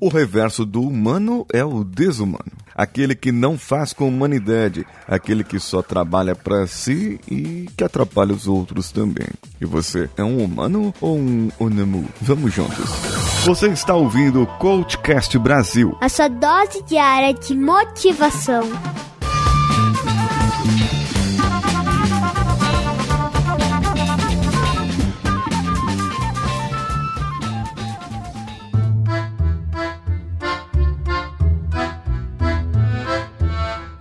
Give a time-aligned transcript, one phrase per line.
[0.00, 2.52] O reverso do humano é o desumano.
[2.74, 8.32] Aquele que não faz com humanidade, aquele que só trabalha para si e que atrapalha
[8.32, 9.28] os outros também.
[9.60, 12.08] E você é um humano ou um onamu?
[12.22, 12.88] Vamos juntos.
[13.44, 15.94] Você está ouvindo o Coachcast Brasil.
[16.00, 18.62] A sua dose diária de motivação.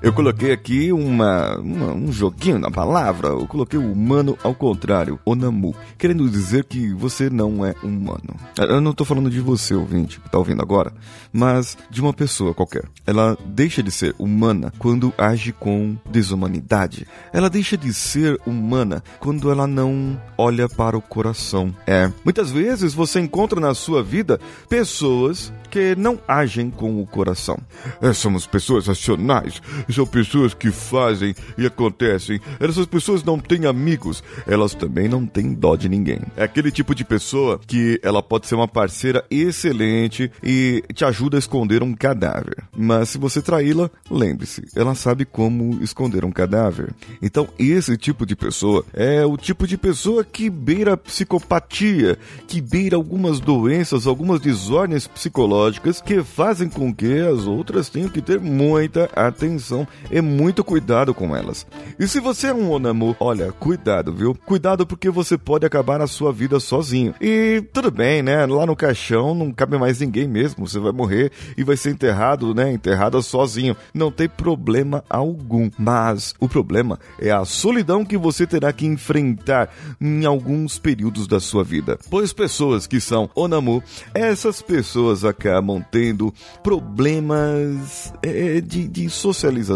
[0.01, 3.29] Eu coloquei aqui uma, uma, um joguinho na palavra.
[3.29, 8.35] Eu coloquei o humano ao contrário, onamu, querendo dizer que você não é humano.
[8.57, 10.93] Eu não estou falando de você, ouvinte, que está ouvindo agora,
[11.33, 12.85] mas de uma pessoa qualquer.
[13.05, 17.05] Ela deixa de ser humana quando age com desumanidade.
[17.33, 21.75] Ela deixa de ser humana quando ela não olha para o coração.
[21.85, 27.57] É, muitas vezes você encontra na sua vida pessoas que não agem com o coração.
[28.01, 29.61] É, somos pessoas racionais,
[29.93, 32.39] são pessoas que fazem e acontecem.
[32.59, 36.21] Essas pessoas não têm amigos, elas também não têm dó de ninguém.
[36.35, 41.37] É aquele tipo de pessoa que ela pode ser uma parceira excelente e te ajuda
[41.37, 42.63] a esconder um cadáver.
[42.75, 46.93] Mas se você traí-la, lembre-se, ela sabe como esconder um cadáver.
[47.21, 52.17] Então, esse tipo de pessoa é o tipo de pessoa que beira psicopatia,
[52.47, 58.09] que beira algumas doenças, algumas desordens psicológicas psicológicas que fazem com que as outras tenham
[58.09, 59.78] que ter muita atenção
[60.09, 61.65] e muito cuidado com elas.
[61.99, 64.35] E se você é um Onamu, olha, cuidado, viu?
[64.45, 67.13] Cuidado porque você pode acabar a sua vida sozinho.
[67.21, 68.45] E tudo bem, né?
[68.45, 70.67] Lá no caixão não cabe mais ninguém mesmo.
[70.67, 72.71] Você vai morrer e vai ser enterrado, né?
[72.71, 73.75] Enterrado sozinho.
[73.93, 75.69] Não tem problema algum.
[75.77, 79.69] Mas o problema é a solidão que você terá que enfrentar
[79.99, 81.97] em alguns períodos da sua vida.
[82.09, 83.83] Pois pessoas que são Onamu,
[84.13, 86.33] essas pessoas acabam acabam tendo
[86.63, 89.68] problemas é, de, de socialização.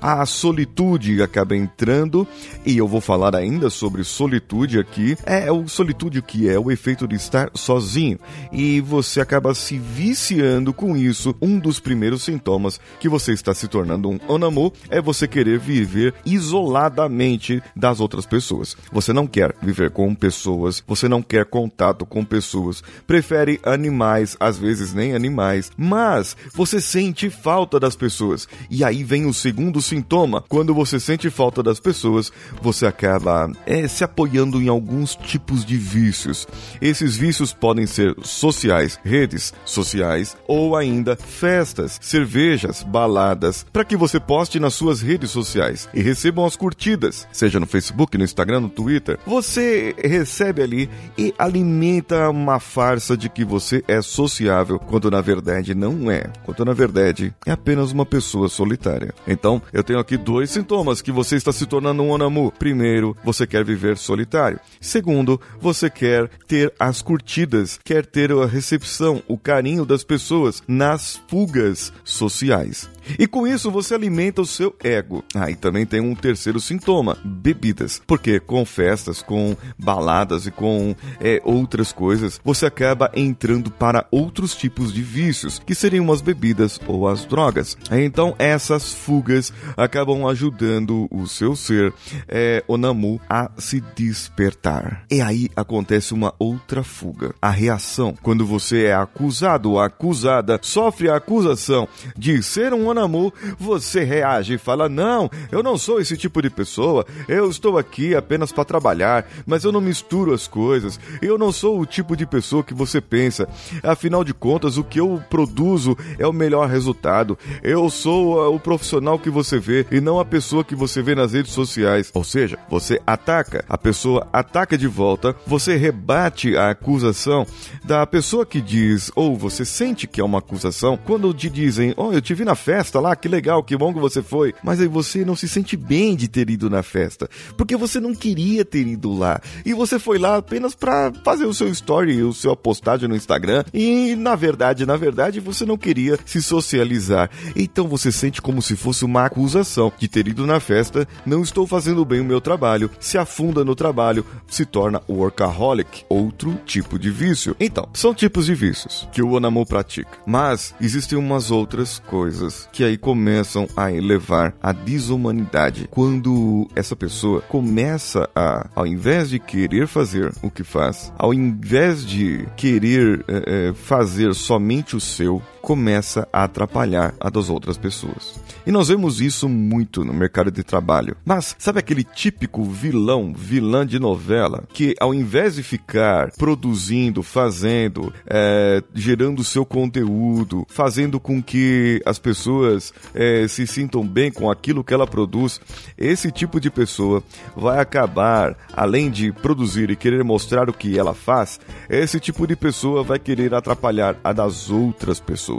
[0.00, 2.26] A solitude acaba entrando,
[2.64, 5.16] e eu vou falar ainda sobre solitude aqui.
[5.24, 8.18] É o solitude que é o efeito de estar sozinho.
[8.52, 11.34] E você acaba se viciando com isso.
[11.40, 16.14] Um dos primeiros sintomas que você está se tornando um onamu é você querer viver
[16.24, 18.76] isoladamente das outras pessoas.
[18.92, 24.58] Você não quer viver com pessoas, você não quer contato com pessoas, prefere animais, às
[24.58, 28.48] vezes nem animais, mas você sente falta das pessoas.
[28.70, 30.44] E aí vem o segundo sintoma.
[30.48, 32.30] Quando você sente falta das pessoas,
[32.60, 36.46] você acaba é, se apoiando em alguns tipos de vícios.
[36.80, 44.20] Esses vícios podem ser sociais, redes sociais ou ainda festas, cervejas, baladas, para que você
[44.20, 48.68] poste nas suas redes sociais e recebam as curtidas, seja no Facebook, no Instagram, no
[48.68, 49.18] Twitter.
[49.26, 55.74] Você recebe ali e alimenta uma farsa de que você é sociável, quando na verdade
[55.74, 59.14] não é, quando na verdade é apenas uma pessoa solitária.
[59.30, 62.52] Então, eu tenho aqui dois sintomas que você está se tornando um onamu.
[62.58, 64.58] Primeiro, você quer viver solitário.
[64.80, 71.22] Segundo, você quer ter as curtidas, quer ter a recepção, o carinho das pessoas nas
[71.28, 72.90] fugas sociais.
[73.18, 75.24] E com isso você alimenta o seu ego.
[75.34, 78.00] Ah, e também tem um terceiro sintoma: bebidas.
[78.06, 84.54] Porque com festas, com baladas e com é, outras coisas, você acaba entrando para outros
[84.54, 87.76] tipos de vícios, que seriam as bebidas ou as drogas.
[87.90, 91.92] Então essas fugas acabam ajudando o seu ser,
[92.28, 95.04] é, Onamu, a se despertar.
[95.10, 97.34] E aí acontece uma outra fuga.
[97.40, 98.14] A reação.
[98.22, 104.54] Quando você é acusado ou acusada, sofre a acusação de ser um Onamu, você reage
[104.54, 108.64] e fala: Não, eu não sou esse tipo de pessoa, eu estou aqui apenas para
[108.64, 112.74] trabalhar, mas eu não misturo as coisas, eu não sou o tipo de pessoa que
[112.74, 113.48] você pensa.
[113.82, 117.38] Afinal de contas, o que eu produzo é o melhor resultado.
[117.62, 121.14] Eu sou uh, o profissional que você vê e não a pessoa que você vê
[121.14, 122.10] nas redes sociais.
[122.14, 127.46] Ou seja, você ataca, a pessoa ataca de volta, você rebate a acusação
[127.84, 132.12] da pessoa que diz, ou você sente que é uma acusação, quando te dizem, oh,
[132.12, 134.88] eu te vi na festa lá, que legal, que bom que você foi, mas aí
[134.88, 138.86] você não se sente bem de ter ido na festa, porque você não queria ter
[138.86, 143.08] ido lá, e você foi lá apenas para fazer o seu story, o seu postagem
[143.08, 147.30] no Instagram, e na verdade, na verdade, você não queria se socializar.
[147.54, 151.66] Então você sente como se fosse uma acusação de ter ido na festa, não estou
[151.66, 157.10] fazendo bem o meu trabalho, se afunda no trabalho, se torna workaholic, outro tipo de
[157.10, 157.56] vício.
[157.58, 160.18] Então, são tipos de vícios que o Onamu pratica.
[160.26, 165.88] Mas existem umas outras coisas que aí começam a elevar a desumanidade.
[165.90, 172.04] Quando essa pessoa começa a, ao invés de querer fazer o que faz, ao invés
[172.06, 178.40] de querer é, fazer somente o seu, começa a atrapalhar a das outras pessoas.
[178.66, 181.16] E nós vemos isso muito no mercado de trabalho.
[181.24, 188.12] Mas sabe aquele típico vilão, vilã de novela, que ao invés de ficar produzindo, fazendo,
[188.26, 194.84] é, gerando seu conteúdo, fazendo com que as pessoas é, se sintam bem com aquilo
[194.84, 195.60] que ela produz,
[195.96, 197.22] esse tipo de pessoa
[197.56, 202.56] vai acabar, além de produzir e querer mostrar o que ela faz, esse tipo de
[202.56, 205.49] pessoa vai querer atrapalhar a das outras pessoas.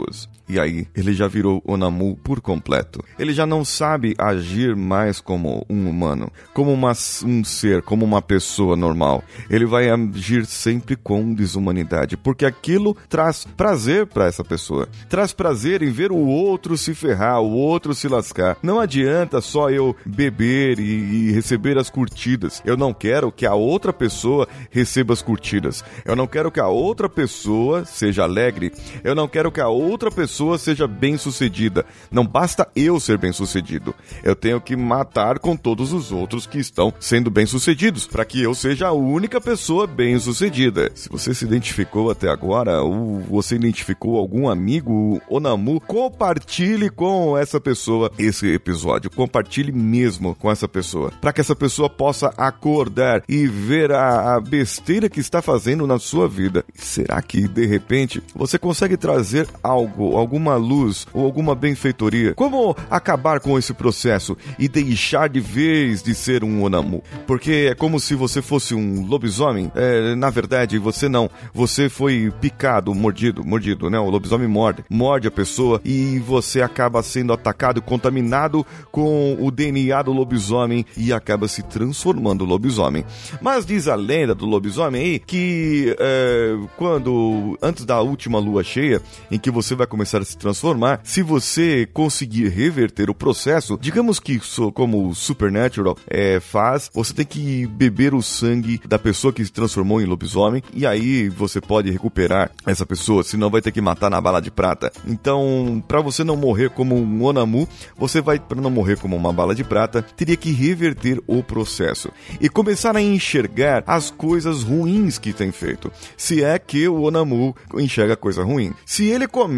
[0.48, 3.02] E aí, ele já virou Onamu por completo.
[3.18, 6.92] Ele já não sabe agir mais como um humano, como uma,
[7.24, 9.22] um ser, como uma pessoa normal.
[9.48, 14.88] Ele vai agir sempre com desumanidade, porque aquilo traz prazer para essa pessoa.
[15.08, 18.58] Traz prazer em ver o outro se ferrar, o outro se lascar.
[18.62, 22.60] Não adianta só eu beber e, e receber as curtidas.
[22.64, 25.84] Eu não quero que a outra pessoa receba as curtidas.
[26.04, 28.72] Eu não quero que a outra pessoa seja alegre.
[29.02, 29.81] Eu não quero que a outra
[30.14, 31.84] pessoa pessoa seja bem sucedida.
[32.10, 33.94] Não basta eu ser bem sucedido.
[34.22, 38.42] Eu tenho que matar com todos os outros que estão sendo bem sucedidos, para que
[38.42, 40.90] eu seja a única pessoa bem sucedida.
[40.94, 47.60] Se você se identificou até agora, ou você identificou algum amigo Onamu, compartilhe com essa
[47.60, 49.10] pessoa esse episódio.
[49.10, 54.40] Compartilhe mesmo com essa pessoa, para que essa pessoa possa acordar e ver a, a
[54.40, 56.64] besteira que está fazendo na sua vida.
[56.74, 62.34] Será que de repente você consegue trazer algo, algo alguma luz ou alguma benfeitoria?
[62.34, 67.02] Como acabar com esse processo e deixar de vez de ser um Onamu?
[67.26, 69.70] Porque é como se você fosse um lobisomem.
[69.74, 71.30] É, na verdade, você não.
[71.54, 73.98] Você foi picado, mordido, mordido, né?
[73.98, 80.02] O lobisomem morde, morde a pessoa e você acaba sendo atacado, contaminado com o DNA
[80.02, 83.04] do lobisomem e acaba se transformando lobisomem.
[83.40, 89.00] Mas diz a lenda do lobisomem aí que é, quando antes da última lua cheia,
[89.30, 94.40] em que você vai começar se transformar, se você conseguir reverter o processo, digamos que
[94.74, 99.52] como o Supernatural é, faz, você tem que beber o sangue da pessoa que se
[99.52, 104.10] transformou em lobisomem e aí você pode recuperar essa pessoa, senão vai ter que matar
[104.10, 104.92] na bala de prata.
[105.06, 109.32] Então, para você não morrer como um Onamu, você vai para não morrer como uma
[109.32, 112.10] bala de prata, teria que reverter o processo
[112.40, 115.90] e começar a enxergar as coisas ruins que tem feito.
[116.16, 118.72] Se é que o Onamu enxerga coisa ruim.
[118.84, 119.51] Se ele começa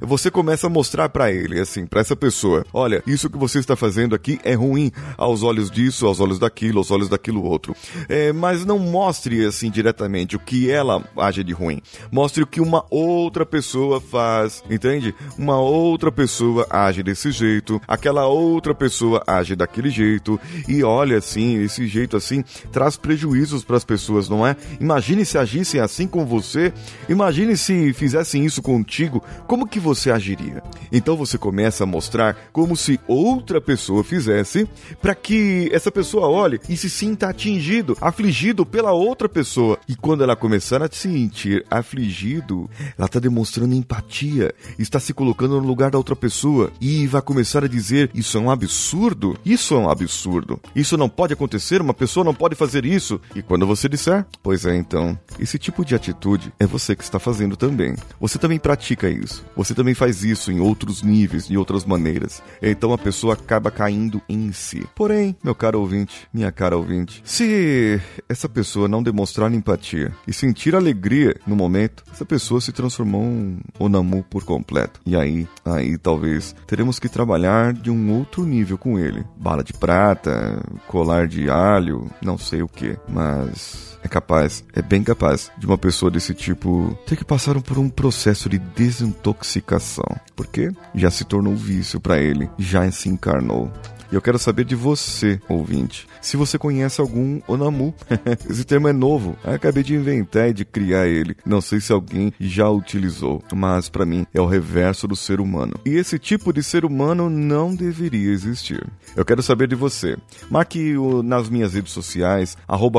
[0.00, 3.76] você começa a mostrar para ele, assim, para essa pessoa: olha, isso que você está
[3.76, 7.74] fazendo aqui é ruim aos olhos disso, aos olhos daquilo, aos olhos daquilo outro.
[8.08, 11.80] É, mas não mostre, assim, diretamente o que ela age de ruim.
[12.10, 15.14] Mostre o que uma outra pessoa faz, entende?
[15.38, 20.38] Uma outra pessoa age desse jeito, aquela outra pessoa age daquele jeito,
[20.68, 24.56] e olha, assim, esse jeito assim traz prejuízos para as pessoas, não é?
[24.80, 26.72] Imagine se agissem assim com você,
[27.08, 29.09] imagine se fizessem isso contigo,
[29.46, 30.62] como que você agiria?
[30.92, 34.68] Então você começa a mostrar como se outra pessoa fizesse,
[35.00, 39.78] para que essa pessoa olhe e se sinta atingido, afligido pela outra pessoa.
[39.88, 45.60] E quando ela começar a se sentir afligido, ela está demonstrando empatia, está se colocando
[45.60, 49.74] no lugar da outra pessoa e vai começar a dizer: Isso é um absurdo, isso
[49.74, 53.20] é um absurdo, isso não pode acontecer, uma pessoa não pode fazer isso.
[53.34, 57.18] E quando você disser, pois é, então, esse tipo de atitude é você que está
[57.18, 57.94] fazendo também.
[58.20, 59.44] Você também pratica isso.
[59.56, 62.42] Você também faz isso em outros níveis, em outras maneiras.
[62.60, 64.86] Então a pessoa acaba caindo em si.
[64.94, 70.74] Porém, meu caro ouvinte, minha cara ouvinte, se essa pessoa não demonstrar empatia e sentir
[70.74, 75.00] alegria no momento, essa pessoa se transformou um Onamu por completo.
[75.06, 79.24] E aí, aí talvez teremos que trabalhar de um outro nível com ele.
[79.36, 85.02] Bala de prata, colar de alho, não sei o que, mas é capaz, é bem
[85.02, 90.06] capaz, de uma pessoa desse tipo ter que passar por um processo de desintoxicação.
[90.34, 93.70] Porque já se tornou vício para ele, já se encarnou.
[94.10, 97.94] E eu quero saber de você, ouvinte, se você conhece algum Onamu.
[98.48, 101.36] Esse termo é novo, eu acabei de inventar e de criar ele.
[101.44, 105.74] Não sei se alguém já utilizou, mas para mim é o reverso do ser humano.
[105.84, 108.86] E esse tipo de ser humano não deveria existir.
[109.16, 110.16] Eu quero saber de você.
[110.50, 112.56] Marque o, nas minhas redes sociais,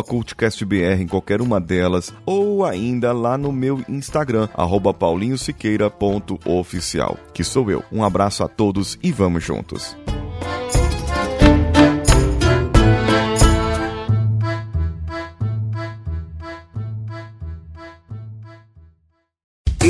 [0.08, 4.48] CultCastBR em qualquer uma delas, ou ainda lá no meu Instagram,
[4.98, 7.84] paulinhosiqueira.oficial, que sou eu.
[7.92, 9.96] Um abraço a todos e vamos juntos.